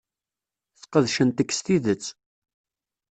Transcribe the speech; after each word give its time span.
Sqedcent-k 0.81 1.51
s 1.57 1.59
tidet. 1.65 2.03